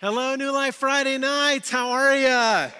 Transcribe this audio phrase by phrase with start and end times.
[0.00, 1.68] Hello, New Life Friday nights.
[1.68, 2.72] How are you?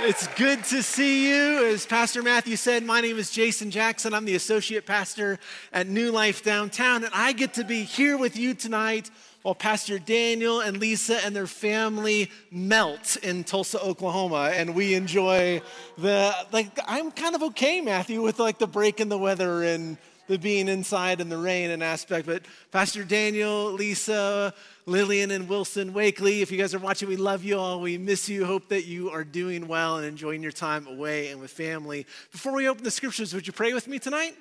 [0.00, 1.64] It's good to see you.
[1.66, 4.12] As Pastor Matthew said, my name is Jason Jackson.
[4.12, 5.38] I'm the associate pastor
[5.72, 9.08] at New Life Downtown, and I get to be here with you tonight
[9.42, 15.62] while Pastor Daniel and Lisa and their family melt in Tulsa, Oklahoma, and we enjoy
[15.96, 16.76] the like.
[16.88, 19.96] I'm kind of okay, Matthew, with like the break in the weather and
[20.30, 22.24] the being inside in the rain and aspect.
[22.24, 24.54] But Pastor Daniel, Lisa,
[24.86, 27.80] Lillian, and Wilson Wakely, if you guys are watching, we love you all.
[27.80, 28.44] We miss you.
[28.46, 32.06] Hope that you are doing well and enjoying your time away and with family.
[32.30, 34.36] Before we open the scriptures, would you pray with me tonight?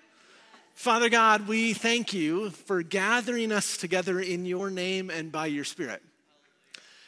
[0.75, 5.65] Father God, we thank you for gathering us together in your name and by your
[5.65, 6.03] spirit.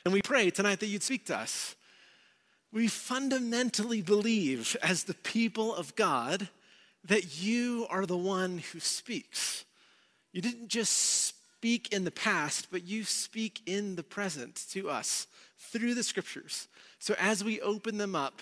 [0.06, 1.76] And we pray tonight that you'd speak to us.
[2.74, 6.50] We fundamentally believe, as the people of God,
[7.06, 9.66] that you are the one who speaks.
[10.34, 15.28] You didn't just speak in the past, but you speak in the present to us
[15.58, 16.68] through the scriptures.
[17.00, 18.42] So as we open them up,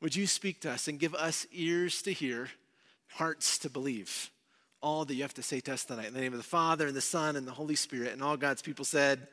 [0.00, 2.48] would you speak to us and give us ears to hear,
[3.08, 4.30] hearts to believe?
[4.82, 6.06] All that you have to say to us tonight.
[6.06, 8.36] In the name of the Father, and the Son, and the Holy Spirit, and all
[8.36, 9.28] God's people said,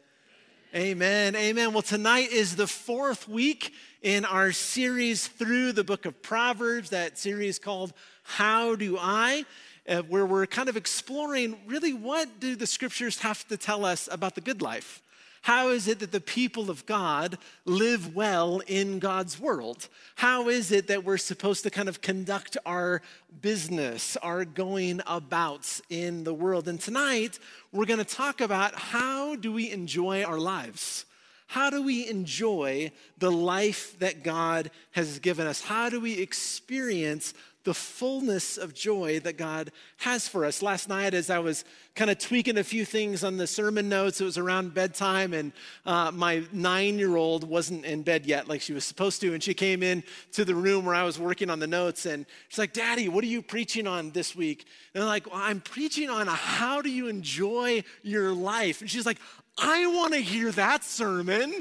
[0.76, 1.34] Amen.
[1.38, 1.72] Amen.
[1.72, 7.18] Well, tonight is the fourth week in our series through the book of Proverbs, that
[7.18, 9.45] series called How Do I?
[9.88, 14.10] Uh, where we're kind of exploring really what do the scriptures have to tell us
[14.12, 15.02] about the good life?
[15.48, 19.88] How is it that the people of God live well in God's world?
[20.16, 23.02] How is it that we're supposed to kind of conduct our
[23.42, 26.67] business, our going abouts in the world?
[26.67, 27.39] And tonight,
[27.72, 31.06] we're going to talk about how do we enjoy our lives?
[31.48, 35.61] How do we enjoy the life that God has given us?
[35.61, 37.34] How do we experience
[37.68, 40.62] the fullness of joy that God has for us.
[40.62, 41.66] Last night, as I was
[41.96, 45.52] kind of tweaking a few things on the sermon notes, it was around bedtime, and
[45.86, 49.34] uh, my nine year old wasn't in bed yet like she was supposed to.
[49.34, 50.02] And she came in
[50.32, 53.22] to the room where I was working on the notes, and she's like, Daddy, what
[53.26, 54.66] are you preaching on this week?
[54.94, 58.80] And I'm like, well, I'm preaching on how do you enjoy your life?
[58.80, 59.17] And she's like,
[59.58, 61.54] I want to hear that sermon.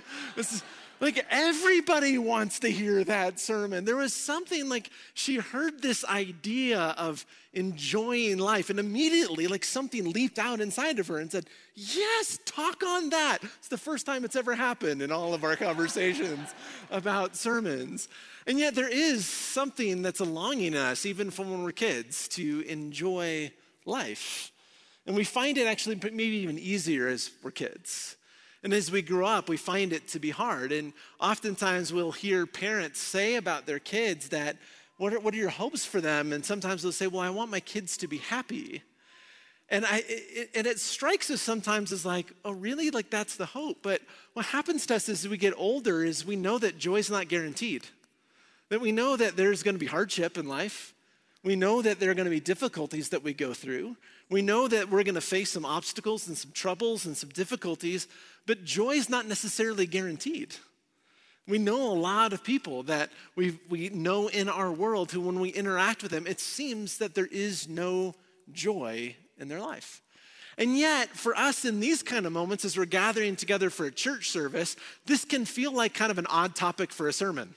[0.99, 3.85] Like everybody wants to hear that sermon.
[3.85, 10.11] There was something like she heard this idea of enjoying life, and immediately, like something
[10.11, 13.39] leaped out inside of her and said, Yes, talk on that.
[13.43, 16.55] It's the first time it's ever happened in all of our conversations
[16.91, 18.09] about sermons.
[18.47, 22.29] And yet, there is something that's a longing in us, even from when we're kids,
[22.29, 23.53] to enjoy
[23.85, 24.51] life.
[25.07, 28.17] And we find it actually maybe even easier as we're kids.
[28.67, 30.73] And as we grow up, we find it to be hard.
[30.73, 34.57] And oftentimes we'll hear parents say about their kids that,
[34.97, 36.33] what are, what are your hopes for them?
[36.33, 38.83] And sometimes they'll say, well, I want my kids to be happy.
[39.69, 42.91] And, I, it, and it strikes us sometimes as like, oh, really?
[42.91, 43.85] Like that's the hope.
[43.85, 47.09] But what happens to us as we get older is we know that joy is
[47.09, 47.87] not guaranteed.
[48.71, 50.93] That we know that there's going to be hardship in life.
[51.47, 53.97] We know that there are going to be difficulties that we go through.
[54.29, 58.09] We know that we're going to face some obstacles and some troubles and some difficulties,
[58.47, 60.57] but joy is not necessarily guaranteed.
[61.47, 65.39] We know a lot of people that we, we know in our world who, when
[65.39, 68.17] we interact with them, it seems that there is no
[68.51, 70.03] joy in their life.
[70.59, 73.93] And yet, for us in these kind of moments, as we're gathering together for a
[73.93, 74.75] church service,
[75.05, 77.55] this can feel like kind of an odd topic for a sermon.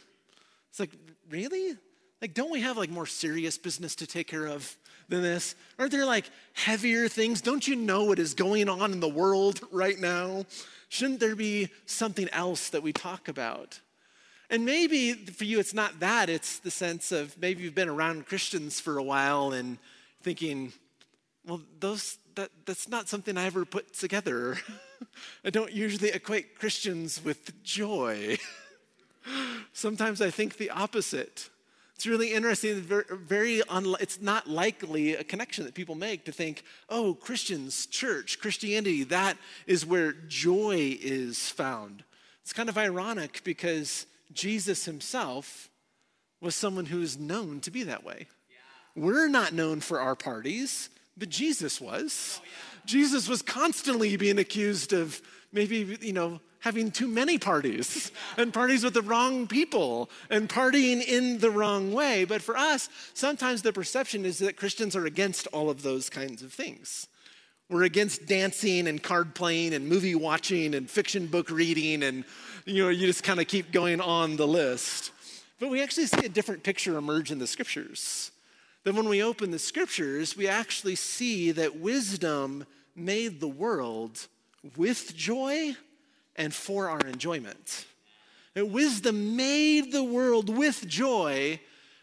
[0.69, 0.91] It's like,
[1.31, 1.75] really?
[2.21, 4.75] Like, don't we have like more serious business to take care of
[5.07, 5.55] than this?
[5.77, 7.41] Aren't there like heavier things?
[7.41, 10.45] Don't you know what is going on in the world right now?
[10.89, 13.79] Shouldn't there be something else that we talk about?
[14.49, 16.29] And maybe for you, it's not that.
[16.29, 19.77] It's the sense of maybe you've been around Christians for a while and
[20.23, 20.73] thinking,
[21.45, 24.57] well, those, that, that's not something I ever put together.
[25.45, 28.37] I don't usually equate Christians with joy.
[29.73, 31.49] Sometimes I think the opposite.
[31.99, 32.79] It's really interesting.
[32.79, 39.03] Very, it's not likely a connection that people make to think, oh, Christians, church, Christianity,
[39.03, 39.35] that
[39.67, 42.05] is where joy is found.
[42.41, 45.69] It's kind of ironic because Jesus himself
[46.39, 48.27] was someone who is known to be that way.
[48.49, 49.03] Yeah.
[49.03, 50.87] We're not known for our parties,
[51.17, 52.39] but Jesus was.
[52.39, 52.68] Oh, yeah.
[52.89, 55.21] Jesus was constantly being accused of
[55.51, 60.99] maybe, you know, having too many parties and parties with the wrong people and partying
[61.07, 62.25] in the wrong way.
[62.25, 66.41] But for us, sometimes the perception is that Christians are against all of those kinds
[66.41, 67.05] of things.
[67.69, 72.25] We're against dancing and card playing and movie watching and fiction book reading, and
[72.65, 75.11] you know, you just kind of keep going on the list.
[75.59, 78.31] But we actually see a different picture emerge in the scriptures.
[78.83, 82.65] That when we open the scriptures, we actually see that wisdom
[82.95, 84.27] made the world
[84.75, 85.75] with joy
[86.35, 87.85] and for our enjoyment.
[88.55, 91.59] And wisdom made the world with joy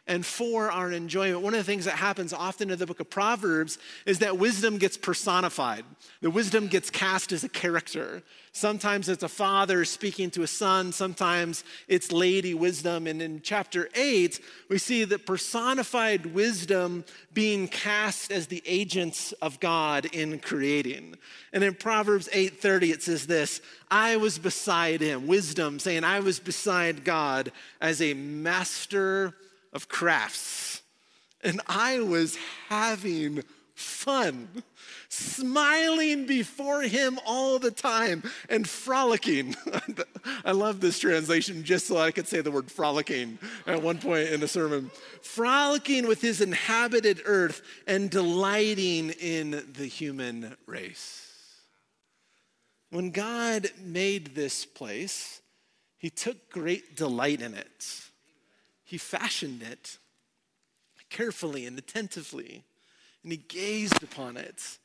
[0.06, 1.42] and for our enjoyment.
[1.42, 4.78] One of the things that happens often in the book of Proverbs is that wisdom
[4.78, 5.84] gets personified.
[6.20, 8.22] The wisdom gets cast as a character.
[8.52, 13.06] Sometimes it's a father speaking to a son, sometimes it's Lady Wisdom.
[13.06, 17.04] And in chapter 8, we see the personified wisdom
[17.34, 21.16] being cast as the agents of God in creating.
[21.52, 23.60] And in Proverbs 8:30 it says this,
[23.90, 29.34] I was beside him, wisdom saying I was beside God as a master
[29.76, 30.82] of crafts.
[31.44, 32.36] And I was
[32.68, 33.44] having
[33.74, 34.48] fun,
[35.10, 39.54] smiling before him all the time and frolicking.
[40.46, 44.30] I love this translation just so I could say the word frolicking at one point
[44.30, 44.90] in the sermon.
[45.20, 51.22] Frolicking with his inhabited earth and delighting in the human race.
[52.88, 55.42] When God made this place,
[55.98, 58.05] he took great delight in it.
[58.86, 59.98] He fashioned it
[61.10, 62.64] carefully and attentively,
[63.22, 64.78] and he gazed upon it.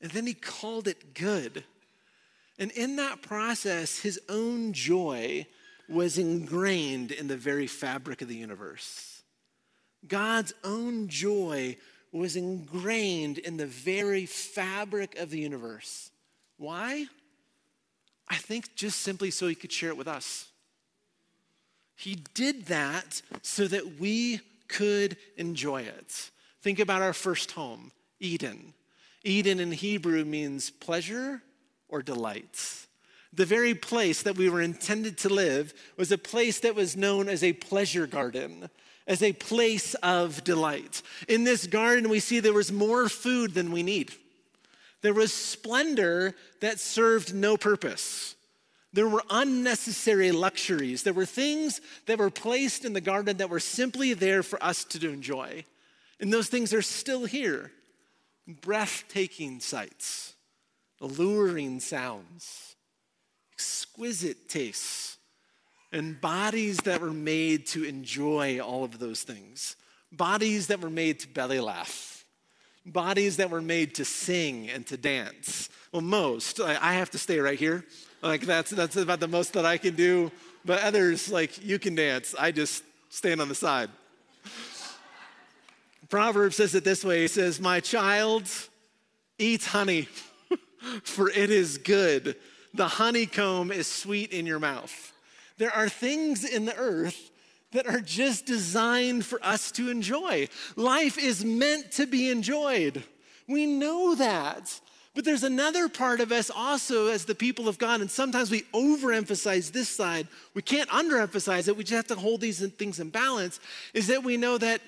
[0.00, 1.64] And then he called it good.
[2.58, 5.46] And in that process, his own joy
[5.88, 9.22] was ingrained in the very fabric of the universe.
[10.06, 11.76] God's own joy
[12.12, 16.10] was ingrained in the very fabric of the universe.
[16.56, 17.06] Why?
[18.28, 20.48] I think just simply so he could share it with us.
[22.04, 26.30] He did that so that we could enjoy it.
[26.60, 28.74] Think about our first home, Eden.
[29.22, 31.40] Eden in Hebrew means pleasure
[31.88, 32.86] or delight.
[33.32, 37.26] The very place that we were intended to live was a place that was known
[37.26, 38.68] as a pleasure garden,
[39.06, 41.00] as a place of delight.
[41.26, 44.12] In this garden, we see there was more food than we need.
[45.00, 48.33] There was splendor that served no purpose.
[48.94, 51.02] There were unnecessary luxuries.
[51.02, 54.84] There were things that were placed in the garden that were simply there for us
[54.84, 55.64] to enjoy.
[56.20, 57.72] And those things are still here
[58.46, 60.34] breathtaking sights,
[61.00, 62.76] alluring sounds,
[63.52, 65.18] exquisite tastes,
[65.92, 69.74] and bodies that were made to enjoy all of those things.
[70.12, 72.24] Bodies that were made to belly laugh,
[72.86, 75.68] bodies that were made to sing and to dance.
[75.90, 77.84] Well, most, I have to stay right here.
[78.24, 80.32] Like that's that's about the most that I can do.
[80.64, 82.34] But others, like you can dance.
[82.38, 83.90] I just stand on the side.
[86.08, 88.48] Proverbs says it this way: It says, "My child,
[89.38, 90.08] eat honey,
[91.02, 92.36] for it is good.
[92.72, 95.12] The honeycomb is sweet in your mouth."
[95.58, 97.30] There are things in the earth
[97.72, 100.48] that are just designed for us to enjoy.
[100.76, 103.04] Life is meant to be enjoyed.
[103.46, 104.80] We know that.
[105.14, 108.62] But there's another part of us also as the people of God, and sometimes we
[108.74, 110.26] overemphasize this side.
[110.54, 111.76] We can't underemphasize it.
[111.76, 113.60] We just have to hold these things in balance.
[113.94, 114.80] Is that we know that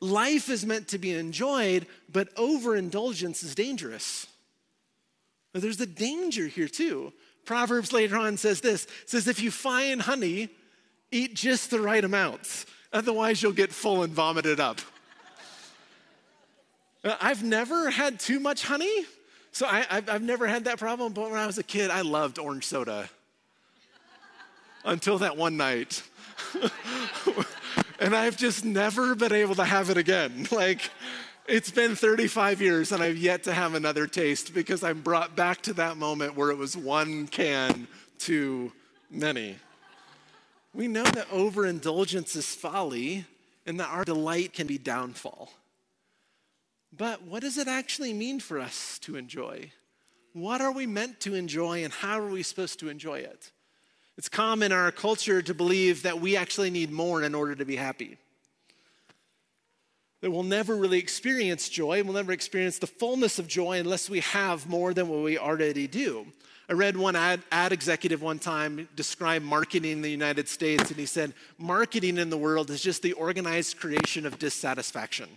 [0.00, 4.26] life is meant to be enjoyed, but overindulgence is dangerous.
[5.52, 7.12] There's a danger here too.
[7.44, 10.48] Proverbs later on says this says, if you find honey,
[11.12, 12.64] eat just the right amounts.
[12.92, 14.80] Otherwise, you'll get full and vomited up.
[17.20, 19.04] I've never had too much honey.
[19.54, 22.40] So I, have never had that problem, but when I was a kid, I loved
[22.40, 23.08] orange soda.
[24.84, 26.02] Until that one night.
[28.00, 30.48] and I've just never been able to have it again.
[30.52, 30.90] Like,
[31.46, 35.62] it's been 35 years and I've yet to have another taste because I'm brought back
[35.62, 37.86] to that moment where it was one can
[38.18, 38.72] too
[39.08, 39.56] many.
[40.72, 43.26] We know that overindulgence is folly
[43.66, 45.52] and that our delight can be downfall.
[46.96, 49.72] But what does it actually mean for us to enjoy?
[50.32, 53.50] What are we meant to enjoy and how are we supposed to enjoy it?
[54.16, 57.64] It's common in our culture to believe that we actually need more in order to
[57.64, 58.16] be happy.
[60.20, 64.20] That we'll never really experience joy, we'll never experience the fullness of joy unless we
[64.20, 66.26] have more than what we already do.
[66.68, 70.98] I read one ad, ad executive one time describe marketing in the United States, and
[70.98, 75.28] he said, Marketing in the world is just the organized creation of dissatisfaction.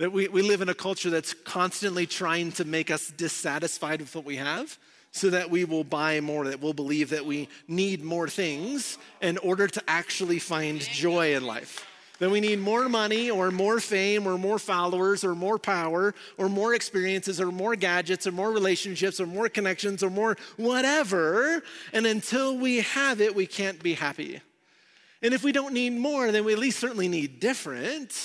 [0.00, 4.16] That we, we live in a culture that's constantly trying to make us dissatisfied with
[4.16, 4.78] what we have
[5.12, 9.36] so that we will buy more, that we'll believe that we need more things in
[9.36, 11.86] order to actually find joy in life.
[12.18, 16.48] That we need more money or more fame or more followers or more power or
[16.48, 21.62] more experiences or more gadgets or more relationships or more connections or more whatever.
[21.92, 24.40] And until we have it, we can't be happy.
[25.20, 28.16] And if we don't need more, then we at least certainly need different.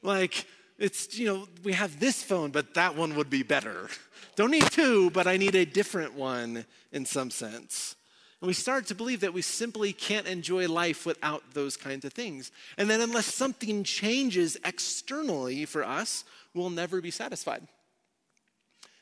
[0.00, 0.46] Like,
[0.78, 3.88] It's, you know, we have this phone, but that one would be better.
[4.36, 7.96] Don't need two, but I need a different one in some sense.
[8.40, 12.12] And we start to believe that we simply can't enjoy life without those kinds of
[12.12, 12.52] things.
[12.76, 17.66] And then, unless something changes externally for us, we'll never be satisfied.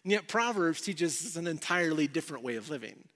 [0.04, 3.08] And yet, Proverbs teaches us an entirely different way of living.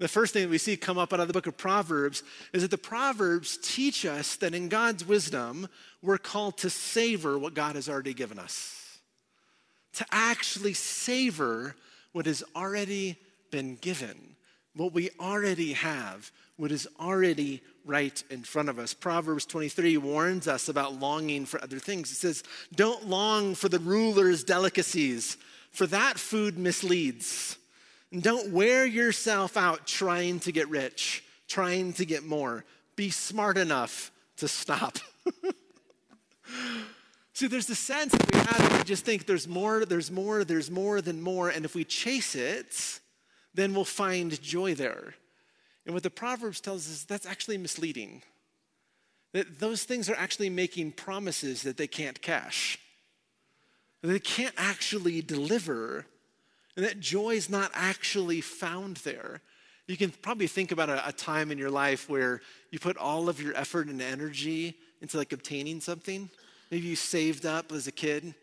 [0.00, 2.62] The first thing that we see come up out of the book of Proverbs is
[2.62, 5.68] that the Proverbs teach us that in God's wisdom,
[6.02, 8.98] we're called to savor what God has already given us,
[9.94, 11.76] to actually savor
[12.12, 13.16] what has already
[13.52, 14.34] been given,
[14.74, 18.94] what we already have, what is already right in front of us.
[18.94, 22.10] Proverbs 23 warns us about longing for other things.
[22.10, 22.42] It says,
[22.74, 25.36] Don't long for the ruler's delicacies,
[25.70, 27.58] for that food misleads.
[28.20, 32.64] Don't wear yourself out trying to get rich, trying to get more.
[32.96, 34.98] Be smart enough to stop.
[37.32, 40.44] See, there's the sense that we have that we just think there's more, there's more,
[40.44, 41.48] there's more than more.
[41.48, 43.00] And if we chase it,
[43.54, 45.14] then we'll find joy there.
[45.84, 48.22] And what the Proverbs tells us, that's actually misleading.
[49.32, 52.78] That those things are actually making promises that they can't cash.
[54.02, 56.06] They can't actually deliver
[56.76, 59.40] and that joy is not actually found there.
[59.86, 62.40] You can probably think about a, a, time in your life where
[62.70, 66.30] you put all of your effort and energy into like obtaining something.
[66.70, 68.34] Maybe you saved up as a kid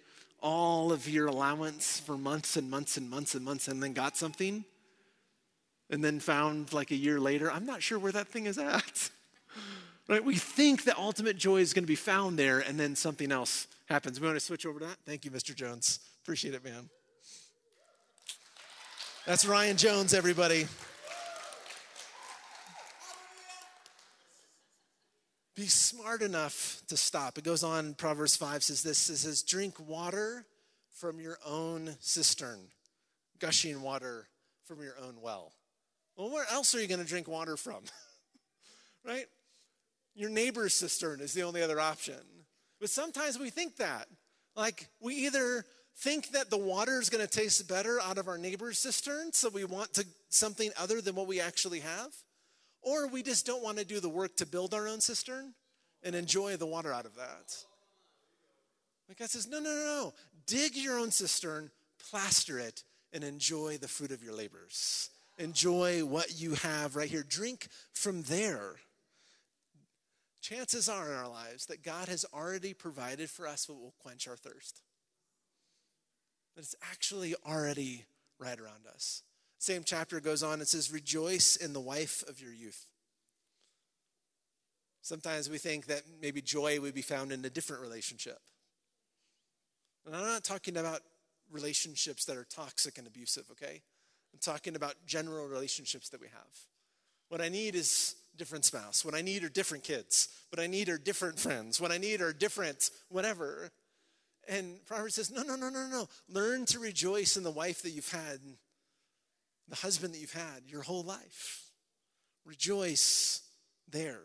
[0.42, 4.18] all of your allowance for months and months and months and months and then got
[4.18, 4.66] something
[5.90, 9.10] and then found like a year later, I'm not sure where that thing is at.
[10.08, 10.24] right?
[10.24, 13.68] We think that ultimate joy is going to be found there and then something else
[13.88, 14.20] happens.
[14.20, 14.98] We want to switch over to that?
[15.06, 15.54] Thank you, Mr.
[15.54, 16.00] Jones.
[16.24, 16.90] Appreciate it, man.
[19.28, 20.66] That's Ryan Jones, everybody.
[25.56, 27.38] Be smart enough to stop.
[27.38, 30.44] It goes on, Proverbs 5 says this it says, Drink water
[30.98, 32.62] from your own cistern,
[33.38, 34.28] gushing water
[34.66, 35.54] from your own well.
[36.18, 37.84] Well, where else are you going to drink water from?
[39.06, 39.28] right?
[40.16, 42.22] Your neighbor's cistern is the only other option.
[42.80, 44.08] But sometimes we think that.
[44.56, 45.64] Like, we either
[45.98, 49.50] think that the water is going to taste better out of our neighbor's cistern, so
[49.50, 52.12] we want to, something other than what we actually have,
[52.82, 55.54] or we just don't want to do the work to build our own cistern
[56.04, 57.56] and enjoy the water out of that.
[59.08, 60.14] But God says, no, no, no, no.
[60.48, 61.70] Dig your own cistern,
[62.10, 62.84] plaster it,
[63.14, 65.10] and enjoy the fruit of your labors.
[65.38, 67.24] Enjoy what you have right here.
[67.28, 68.76] Drink from there.
[70.42, 74.28] Chances are in our lives that God has already provided for us what will quench
[74.28, 74.82] our thirst
[76.56, 78.06] that it's actually already
[78.40, 79.24] right around us.
[79.58, 82.88] Same chapter goes on and says, Rejoice in the wife of your youth.
[85.02, 88.40] Sometimes we think that maybe joy would be found in a different relationship.
[90.06, 91.02] And I'm not talking about
[91.52, 93.82] relationships that are toxic and abusive, okay?
[94.34, 96.58] I'm talking about general relationships that we have.
[97.30, 99.06] What I need is different spouse.
[99.06, 100.30] What I need are different kids.
[100.50, 101.80] What I need are different friends.
[101.80, 103.72] What I need are different whatever.
[104.50, 106.08] And Proverbs says, no, no, no, no, no.
[106.28, 108.40] Learn to rejoice in the wife that you've had,
[109.68, 111.66] the husband that you've had your whole life.
[112.46, 113.42] Rejoice
[113.90, 114.22] there.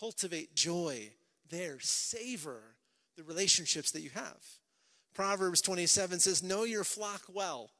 [0.00, 1.10] Cultivate joy
[1.48, 1.78] there.
[1.80, 2.60] Savor
[3.16, 4.42] the relationships that you have.
[5.14, 7.70] Proverbs 27 says, Know your flock well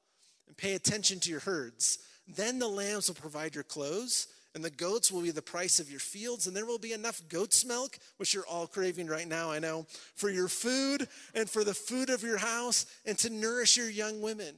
[0.46, 1.98] and pay attention to your herds.
[2.28, 5.90] Then the lambs will provide your clothes and the goats will be the price of
[5.90, 9.50] your fields, and there will be enough goat's milk, which you're all craving right now,
[9.50, 13.76] I know, for your food and for the food of your house and to nourish
[13.76, 14.54] your young women.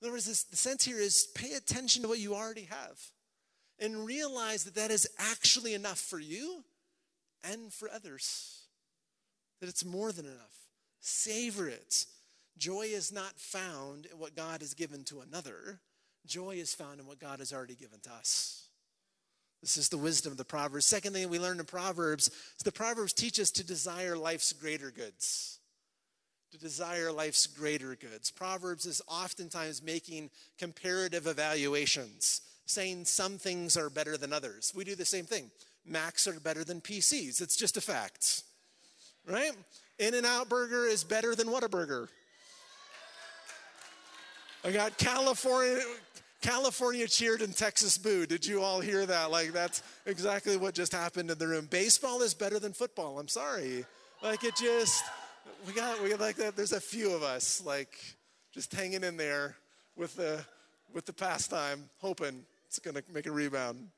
[0.00, 2.98] In other words, this, the sense here is pay attention to what you already have
[3.78, 6.64] and realize that that is actually enough for you
[7.44, 8.62] and for others,
[9.60, 10.66] that it's more than enough.
[11.00, 12.06] Savor it.
[12.56, 15.80] Joy is not found in what God has given to another,
[16.26, 18.67] joy is found in what God has already given to us.
[19.60, 20.86] This is the wisdom of the Proverbs.
[20.86, 24.90] Second thing we learn in Proverbs is the Proverbs teach us to desire life's greater
[24.90, 25.58] goods.
[26.52, 28.30] To desire life's greater goods.
[28.30, 34.72] Proverbs is oftentimes making comparative evaluations, saying some things are better than others.
[34.74, 35.50] We do the same thing.
[35.84, 37.42] Macs are better than PCs.
[37.42, 38.44] It's just a fact.
[39.26, 39.52] Right?
[39.98, 42.08] In-N-Out Burger is better than Whataburger.
[44.64, 45.82] I got California
[46.40, 48.28] California cheered and Texas booed.
[48.28, 49.30] Did you all hear that?
[49.30, 51.66] Like, that's exactly what just happened in the room.
[51.66, 53.18] Baseball is better than football.
[53.18, 53.84] I'm sorry.
[54.22, 55.02] Like, it just,
[55.66, 56.56] we got, we got like that.
[56.56, 57.98] There's a few of us, like,
[58.52, 59.56] just hanging in there
[59.96, 60.44] with the,
[60.94, 63.88] with the pastime, hoping it's going to make a rebound.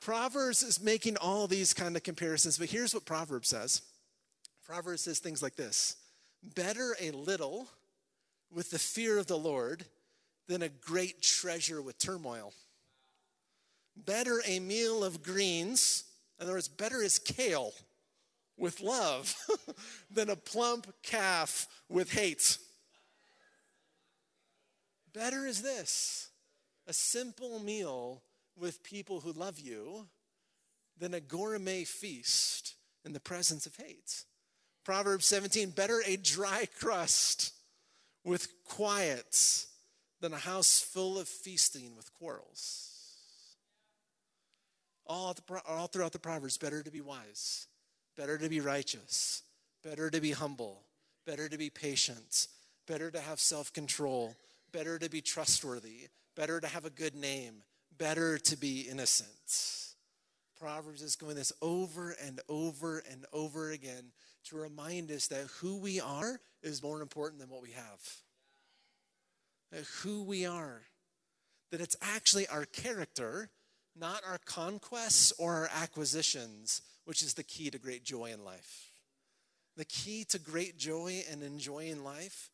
[0.00, 3.82] Proverbs is making all these kind of comparisons, but here's what Proverbs says
[4.66, 5.96] Proverbs says things like this
[6.54, 7.68] better a little
[8.54, 9.84] with the fear of the Lord
[10.48, 12.52] than a great treasure with turmoil.
[13.96, 16.04] Better a meal of greens,
[16.38, 17.72] in other words, better is kale
[18.56, 19.34] with love
[20.10, 22.58] than a plump calf with hate.
[25.12, 26.30] Better is this
[26.86, 28.22] a simple meal
[28.56, 30.06] with people who love you
[30.98, 32.74] than a gourmet feast
[33.04, 34.24] in the presence of hate.
[34.84, 37.52] Proverbs 17 better a dry crust
[38.24, 39.66] with quiet
[40.20, 42.94] than a house full of feasting with quarrels.
[45.06, 47.66] All, the, all throughout the Proverbs, better to be wise,
[48.16, 49.42] better to be righteous,
[49.82, 50.82] better to be humble,
[51.26, 52.48] better to be patient,
[52.86, 54.34] better to have self control,
[54.72, 57.62] better to be trustworthy, better to have a good name,
[57.96, 59.28] better to be innocent.
[60.60, 64.12] Proverbs is going this over and over and over again
[64.44, 68.22] to remind us that who we are is more important than what we have.
[69.70, 70.82] That who we are,
[71.70, 73.50] that it's actually our character,
[73.94, 78.90] not our conquests or our acquisitions, which is the key to great joy in life.
[79.76, 82.50] The key to great joy and enjoying life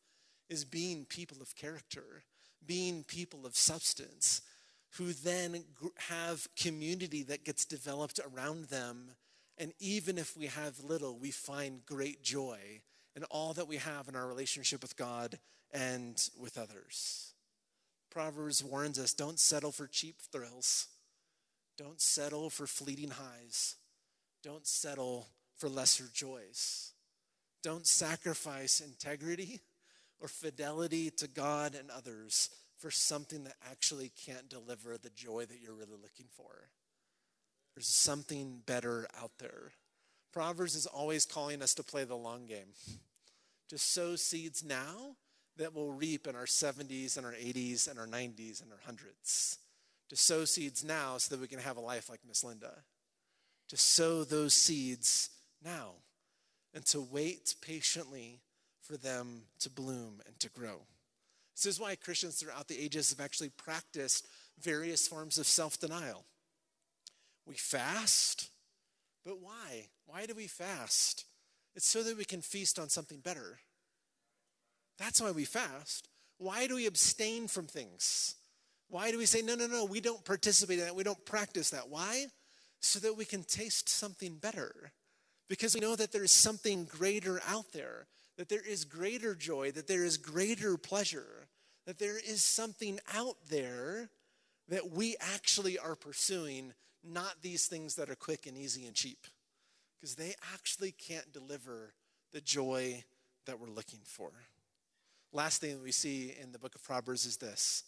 [0.49, 2.23] is being people of character,
[2.65, 4.41] being people of substance,
[4.97, 5.63] who then
[6.09, 9.11] have community that gets developed around them.
[9.57, 12.81] And even if we have little, we find great joy
[13.15, 15.39] in all that we have in our relationship with God
[15.71, 17.33] and with others.
[18.11, 20.87] Proverbs warns us don't settle for cheap thrills,
[21.77, 23.75] don't settle for fleeting highs,
[24.43, 26.91] don't settle for lesser joys.
[27.63, 29.61] Don't sacrifice integrity
[30.19, 35.59] or fidelity to God and others for something that actually can't deliver the joy that
[35.61, 36.69] you're really looking for.
[37.73, 39.71] There's something better out there.
[40.35, 42.67] Proverbs is always calling us to play the long game,
[43.69, 45.15] to sow seeds now
[45.55, 49.59] that will reap in our 70s and our 80s and our 90s and our hundreds.
[50.09, 52.73] To sow seeds now so that we can have a life like Miss Linda.
[53.69, 55.29] To sow those seeds
[55.63, 55.93] now
[56.73, 58.41] and to wait patiently
[58.81, 60.81] for them to bloom and to grow.
[61.55, 64.27] This is why Christians throughout the ages have actually practiced
[64.59, 66.25] various forms of self denial.
[67.47, 68.49] We fast,
[69.25, 69.87] but why?
[70.05, 71.25] Why do we fast?
[71.75, 73.59] It's so that we can feast on something better.
[74.97, 76.07] That's why we fast.
[76.37, 78.35] Why do we abstain from things?
[78.87, 81.71] Why do we say, no, no, no, we don't participate in that, we don't practice
[81.71, 81.89] that?
[81.89, 82.27] Why?
[82.79, 84.91] So that we can taste something better.
[85.49, 88.07] Because we know that there's something greater out there
[88.37, 91.47] that there is greater joy, that there is greater pleasure,
[91.85, 94.09] that there is something out there
[94.67, 96.73] that we actually are pursuing,
[97.05, 99.27] not these things that are quick and easy and cheap,
[99.95, 101.93] because they actually can't deliver
[102.33, 103.03] the joy
[103.45, 104.31] that we're looking for.
[105.31, 107.83] Last thing that we see in the book of Proverbs is this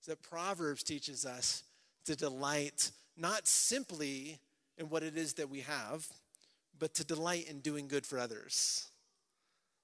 [0.00, 1.62] is that Proverbs teaches us
[2.06, 4.40] to delight not simply
[4.76, 6.08] in what it is that we have,
[6.78, 8.88] but to delight in doing good for others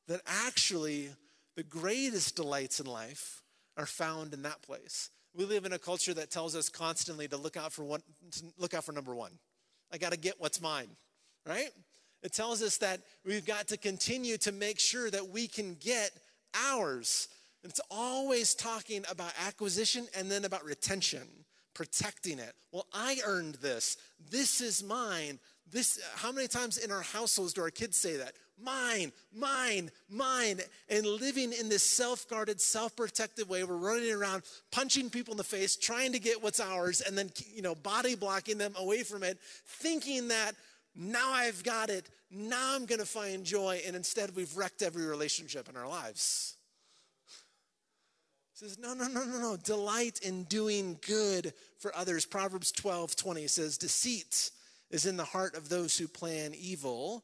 [0.08, 1.10] that actually
[1.54, 3.42] the greatest delights in life
[3.76, 5.10] are found in that place.
[5.34, 8.02] We live in a culture that tells us constantly to look out for one,
[8.56, 9.32] look out for number one.
[9.92, 10.88] I got to get what's mine,
[11.46, 11.70] right?
[12.22, 16.10] It tells us that we've got to continue to make sure that we can get
[16.54, 17.28] ours.
[17.62, 21.26] It's always talking about acquisition and then about retention,
[21.74, 22.54] protecting it.
[22.72, 23.96] Well, I earned this.
[24.30, 25.38] This is mine.
[25.70, 28.32] This how many times in our households do our kids say that?
[28.62, 33.64] Mine, mine, mine, and living in this self guarded, self protective way.
[33.64, 37.30] We're running around, punching people in the face, trying to get what's ours, and then,
[37.54, 40.52] you know, body blocking them away from it, thinking that
[40.94, 45.06] now I've got it, now I'm going to find joy, and instead we've wrecked every
[45.06, 46.56] relationship in our lives.
[48.58, 49.56] Says, no, no, no, no, no.
[49.56, 52.26] Delight in doing good for others.
[52.26, 54.50] Proverbs 12, 20 says, Deceit
[54.90, 57.22] is in the heart of those who plan evil,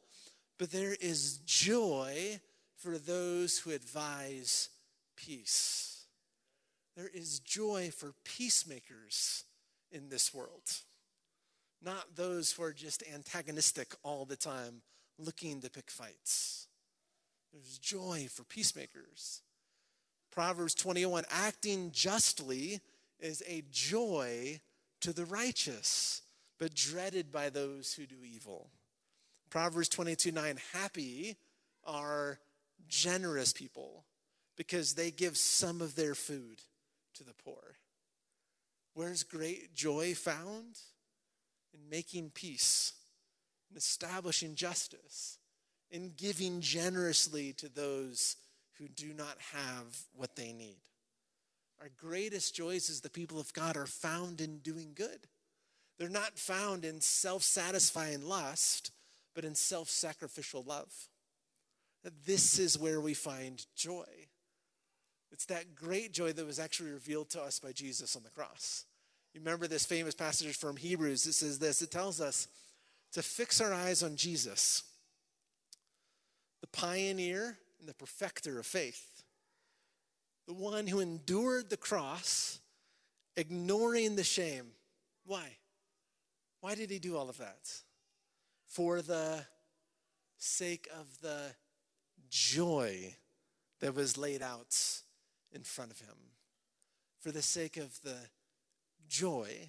[0.58, 2.40] but there is joy
[2.76, 4.68] for those who advise
[5.16, 6.04] peace.
[6.96, 9.44] There is joy for peacemakers
[9.90, 10.70] in this world,
[11.82, 14.82] not those who are just antagonistic all the time,
[15.18, 16.68] looking to pick fights.
[17.52, 19.42] There's joy for peacemakers.
[20.30, 22.80] Proverbs 21 acting justly
[23.20, 24.60] is a joy
[25.00, 26.22] to the righteous,
[26.58, 28.70] but dreaded by those who do evil.
[29.54, 31.36] Proverbs 22 9, happy
[31.84, 32.40] are
[32.88, 34.04] generous people
[34.56, 36.60] because they give some of their food
[37.14, 37.76] to the poor.
[38.94, 40.80] Where's great joy found?
[41.72, 42.94] In making peace,
[43.70, 45.38] in establishing justice,
[45.88, 48.34] in giving generously to those
[48.78, 50.80] who do not have what they need.
[51.80, 55.28] Our greatest joys as the people of God are found in doing good.
[55.96, 58.90] They're not found in self satisfying lust,
[59.34, 60.92] but in self sacrificial love.
[62.26, 64.06] This is where we find joy.
[65.32, 68.84] It's that great joy that was actually revealed to us by Jesus on the cross.
[69.32, 71.26] You remember this famous passage from Hebrews?
[71.26, 72.46] It says this it tells us
[73.12, 74.84] to fix our eyes on Jesus,
[76.60, 79.24] the pioneer and the perfecter of faith,
[80.46, 82.60] the one who endured the cross,
[83.36, 84.66] ignoring the shame.
[85.26, 85.56] Why?
[86.60, 87.70] Why did he do all of that?
[88.74, 89.46] For the
[90.36, 91.54] sake of the
[92.28, 93.14] joy
[93.78, 94.76] that was laid out
[95.52, 96.16] in front of him,
[97.20, 98.18] for the sake of the
[99.06, 99.68] joy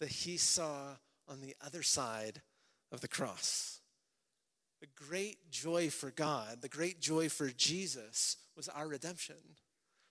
[0.00, 0.96] that he saw
[1.26, 2.42] on the other side
[2.92, 3.80] of the cross.
[4.82, 9.56] The great joy for God, the great joy for Jesus was our redemption,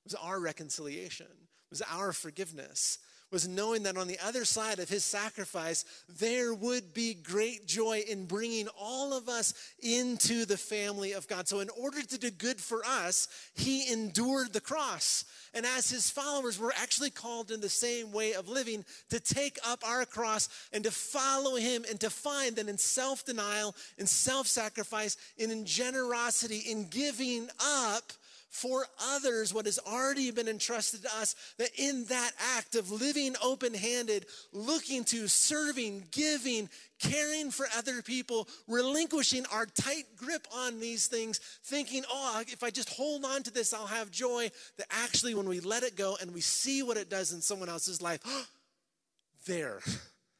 [0.03, 1.27] was our reconciliation,
[1.69, 2.97] was our forgiveness,
[3.31, 5.83] was knowing that on the other side of his sacrifice,
[6.19, 11.47] there would be great joy in bringing all of us into the family of God.
[11.47, 15.25] So, in order to do good for us, he endured the cross.
[15.53, 19.57] And as his followers, we're actually called in the same way of living to take
[19.65, 24.05] up our cross and to follow him and to find that in self denial, in
[24.05, 28.13] self sacrifice, and in generosity, in giving up
[28.55, 33.35] for others what has already been entrusted to us, that in that act of living
[33.43, 40.79] open handed, looking to, serving, giving, caring for other people, relinquishing our tight grip on
[40.79, 44.49] these things, thinking, oh, if I just hold on to this, I'll have joy.
[44.77, 47.67] That actually, when we let it go and we see what it does in someone
[47.67, 48.21] else's life,
[49.47, 49.81] there,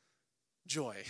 [0.68, 1.04] joy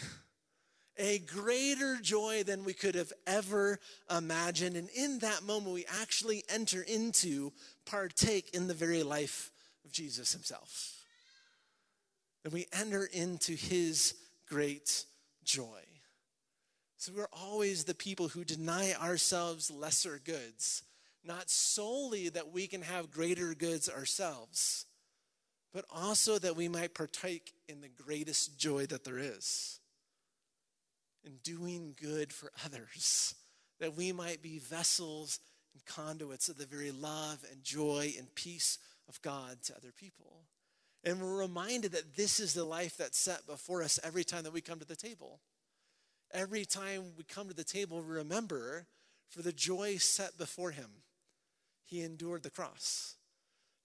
[0.97, 3.79] a greater joy than we could have ever
[4.15, 4.75] imagined.
[4.75, 7.51] And in that moment, we actually enter into,
[7.85, 9.51] partake in the very life
[9.83, 10.93] of Jesus himself.
[12.43, 14.15] And we enter into his
[14.47, 15.05] great
[15.43, 15.81] joy.
[16.97, 20.83] So we're always the people who deny ourselves lesser goods,
[21.23, 24.85] not solely that we can have greater goods ourselves,
[25.73, 29.79] but also that we might partake in the greatest joy that there is
[31.25, 33.35] and doing good for others,
[33.79, 35.39] that we might be vessels
[35.73, 38.77] and conduits of the very love and joy and peace
[39.09, 40.43] of God to other people.
[41.03, 44.53] And we're reminded that this is the life that's set before us every time that
[44.53, 45.39] we come to the table.
[46.31, 48.87] Every time we come to the table, remember
[49.29, 50.89] for the joy set before him,
[51.85, 53.15] he endured the cross.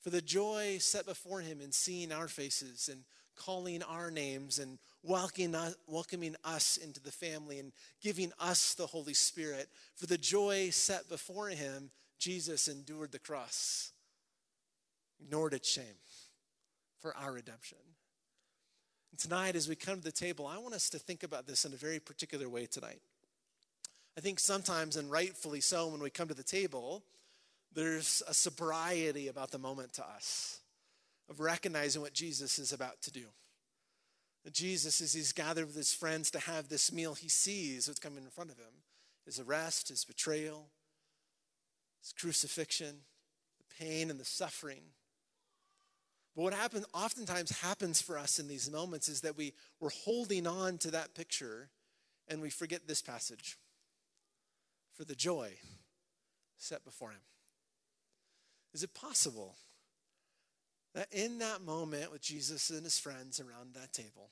[0.00, 3.05] For the joy set before him in seeing our faces and
[3.40, 7.72] calling our names and welcoming us, welcoming us into the family and
[8.03, 9.68] giving us the Holy Spirit.
[9.96, 13.92] For the joy set before him, Jesus endured the cross,
[15.20, 15.85] ignored its shame
[17.00, 17.79] for our redemption.
[19.11, 21.64] And tonight, as we come to the table, I want us to think about this
[21.64, 23.00] in a very particular way tonight.
[24.18, 27.03] I think sometimes, and rightfully so, when we come to the table,
[27.72, 30.59] there's a sobriety about the moment to us
[31.30, 33.26] of recognizing what Jesus is about to do.
[34.52, 38.24] Jesus, as he's gathered with his friends to have this meal, he sees what's coming
[38.24, 38.82] in front of him
[39.26, 40.70] his arrest, his betrayal,
[42.02, 42.96] his crucifixion,
[43.58, 44.80] the pain and the suffering.
[46.34, 50.46] But what happens oftentimes happens for us in these moments is that we, we're holding
[50.46, 51.68] on to that picture
[52.26, 53.58] and we forget this passage
[54.94, 55.52] for the joy
[56.56, 57.20] set before him.
[58.72, 59.54] Is it possible
[60.94, 64.31] that in that moment with Jesus and his friends around that table,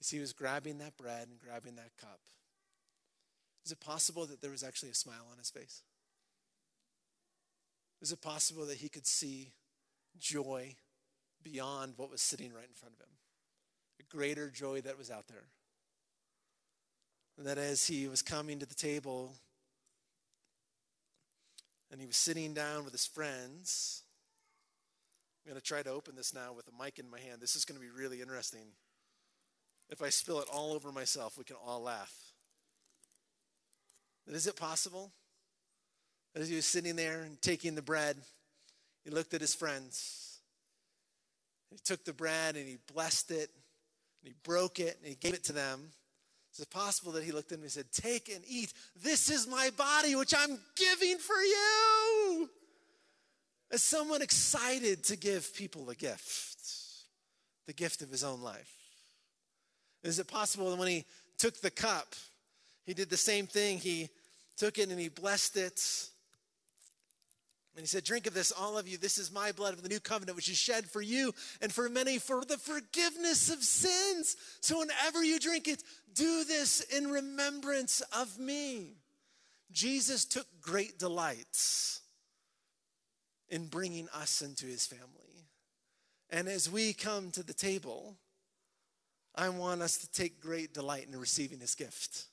[0.00, 2.20] as he was grabbing that bread and grabbing that cup,
[3.64, 5.82] is it possible that there was actually a smile on his face?
[8.00, 9.52] Is it possible that he could see
[10.18, 10.74] joy
[11.44, 13.12] beyond what was sitting right in front of him?
[14.00, 15.44] A greater joy that was out there.
[17.38, 19.34] And that as he was coming to the table
[21.92, 24.01] and he was sitting down with his friends,
[25.44, 27.40] I'm going to try to open this now with a mic in my hand.
[27.40, 28.62] This is going to be really interesting.
[29.90, 32.14] If I spill it all over myself, we can all laugh.
[34.24, 35.12] But is it possible?
[36.32, 38.16] that As he was sitting there and taking the bread,
[39.04, 40.38] he looked at his friends.
[41.70, 43.50] He took the bread and he blessed it,
[44.22, 45.90] and he broke it, and he gave it to them.
[46.54, 48.72] Is it possible that he looked at him and said, Take and eat.
[49.02, 52.48] This is my body, which I'm giving for you?
[53.72, 56.58] As someone excited to give people a gift,
[57.66, 58.70] the gift of his own life?
[60.04, 61.04] Is it possible that when he
[61.38, 62.14] took the cup,
[62.84, 63.78] he did the same thing?
[63.78, 64.10] He
[64.58, 66.08] took it and he blessed it.
[67.74, 68.98] And he said, Drink of this, all of you.
[68.98, 71.32] This is my blood of the new covenant, which is shed for you
[71.62, 74.36] and for many for the forgiveness of sins.
[74.60, 75.82] So whenever you drink it,
[76.12, 78.96] do this in remembrance of me.
[79.70, 82.01] Jesus took great delights
[83.52, 85.46] in bringing us into his family.
[86.30, 88.16] And as we come to the table,
[89.34, 92.24] I want us to take great delight in receiving his gift,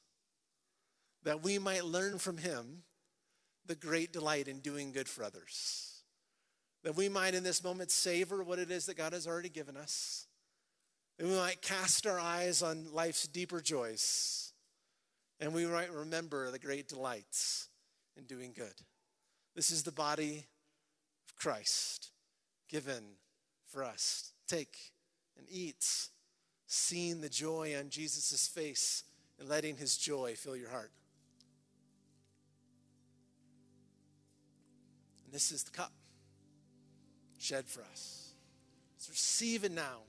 [1.24, 2.84] that we might learn from him
[3.66, 6.04] the great delight in doing good for others.
[6.86, 9.76] That we might, in this moment, savor what it is that God has already given
[9.76, 10.26] us.
[11.18, 14.54] That we might cast our eyes on life's deeper joys.
[15.42, 17.68] And we might remember the great delights
[18.16, 18.74] in doing good.
[19.54, 20.46] This is the body
[21.40, 22.12] Christ
[22.68, 23.04] given
[23.68, 24.34] for us.
[24.48, 24.78] Take
[25.38, 26.10] and eat,
[26.68, 29.04] seeing the joy on Jesus' face
[29.40, 30.92] and letting his joy fill your heart.
[35.26, 35.92] And this is the cup
[37.38, 38.34] shed for us.
[38.98, 40.02] So receive it now.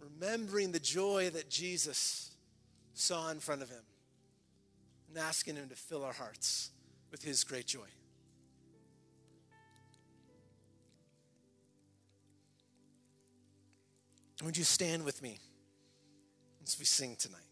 [0.00, 2.32] Remembering the joy that Jesus
[2.94, 3.84] saw in front of him
[5.08, 6.70] and asking him to fill our hearts
[7.10, 7.86] with his great joy.
[14.44, 15.38] Would you stand with me
[16.64, 17.47] as we sing tonight?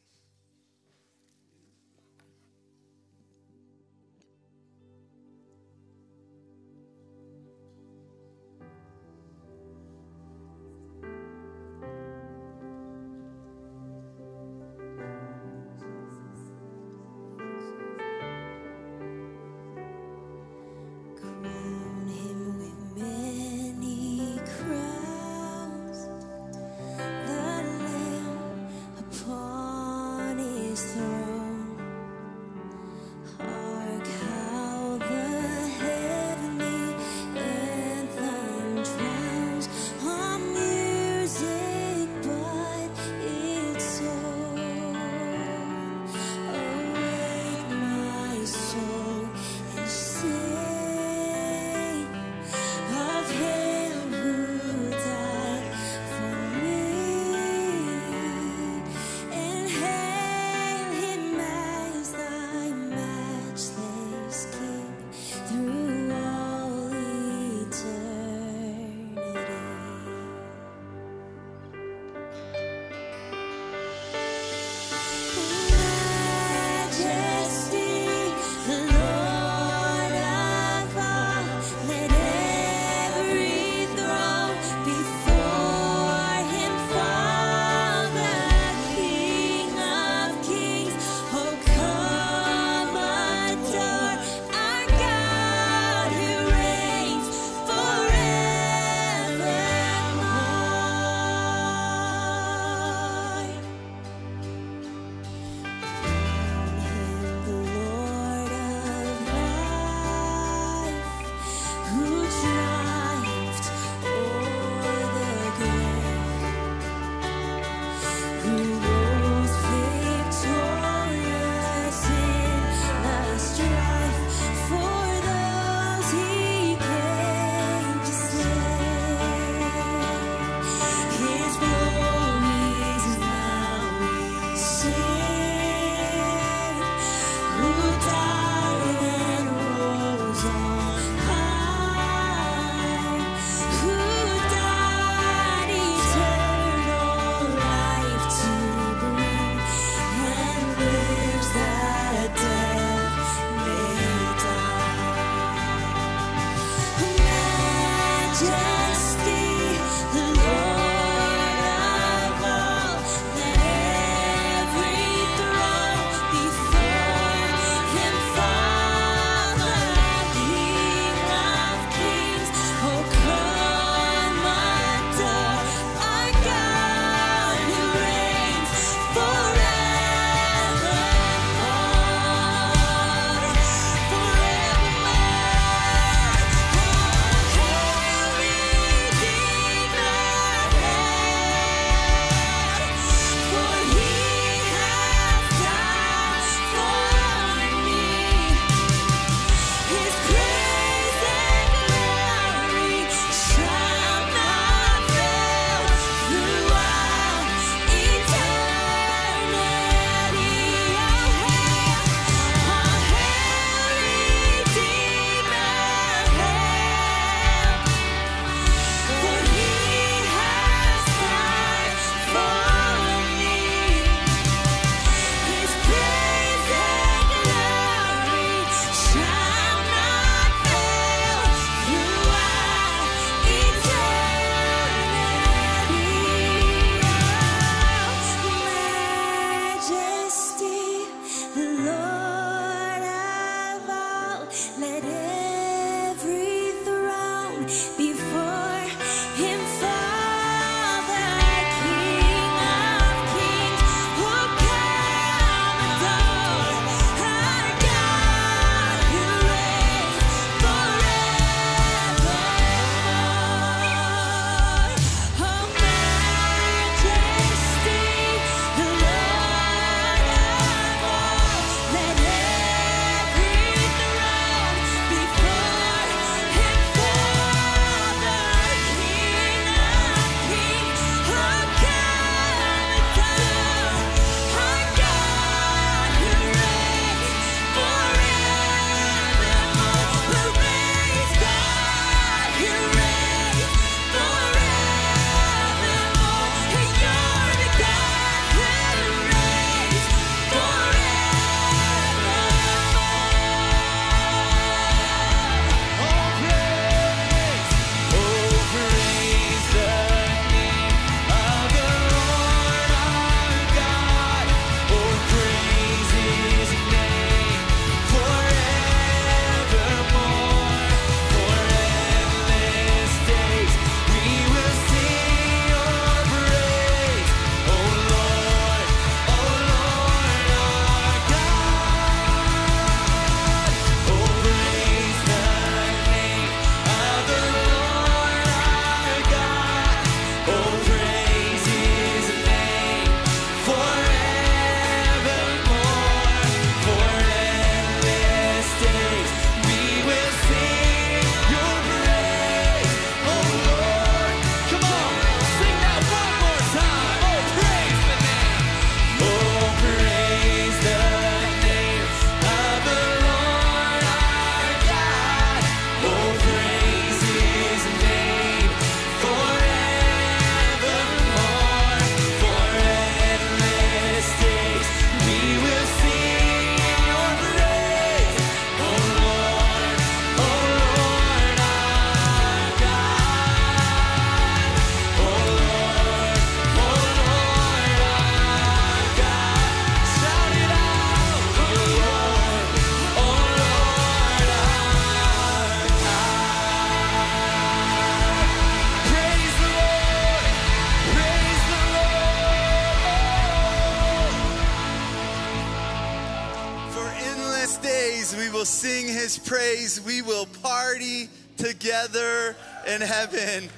[411.67, 412.55] Together
[412.87, 413.69] in heaven.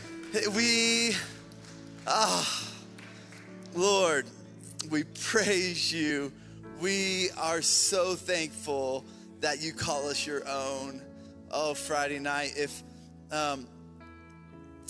[0.55, 1.16] We,
[2.07, 2.70] ah,
[3.74, 4.27] Lord,
[4.90, 6.31] we praise you.
[6.83, 9.07] We are so thankful
[9.40, 11.01] that you call us your own.
[11.51, 12.53] Oh, Friday night.
[12.59, 12.83] If
[13.33, 13.66] um,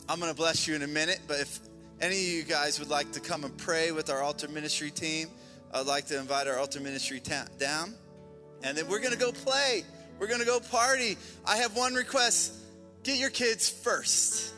[0.09, 1.61] I'm going to bless you in a minute, but if
[2.01, 5.29] any of you guys would like to come and pray with our altar ministry team,
[5.73, 7.95] I'd like to invite our altar ministry ta- down.
[8.65, 9.85] And then we're going to go play.
[10.19, 11.17] We're going to go party.
[11.47, 12.55] I have one request
[13.03, 14.55] get your kids first.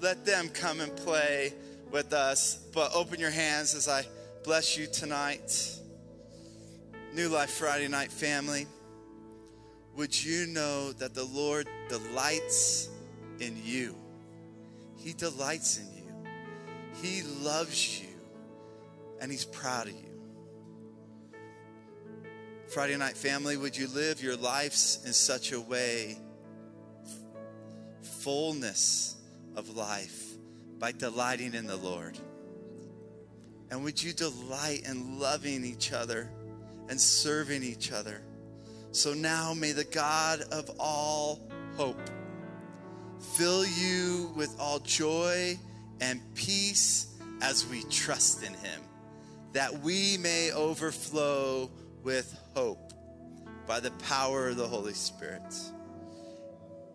[0.00, 1.52] Let them come and play
[1.90, 2.56] with us.
[2.72, 4.06] But open your hands as I
[4.44, 5.76] bless you tonight.
[7.14, 8.66] New Life Friday night family.
[9.96, 12.88] Would you know that the Lord delights
[13.40, 13.96] in you?
[14.96, 16.30] He delights in you.
[17.02, 18.08] He loves you
[19.20, 20.10] and He's proud of you.
[22.68, 26.16] Friday night family, would you live your lives in such a way,
[28.22, 29.16] fullness
[29.56, 30.24] of life,
[30.78, 32.18] by delighting in the Lord?
[33.70, 36.30] And would you delight in loving each other
[36.88, 38.22] and serving each other?
[38.92, 41.40] So now may the God of all
[41.76, 42.00] hope
[43.36, 45.58] fill you with all joy
[46.00, 47.06] and peace
[47.42, 48.80] as we trust in him,
[49.52, 51.70] that we may overflow
[52.02, 52.92] with hope
[53.66, 55.54] by the power of the Holy Spirit.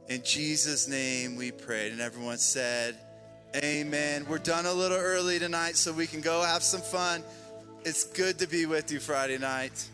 [0.07, 1.91] In Jesus' name we prayed.
[1.91, 2.95] And everyone said,
[3.55, 4.25] Amen.
[4.29, 7.23] We're done a little early tonight so we can go have some fun.
[7.83, 9.89] It's good to be with you Friday night.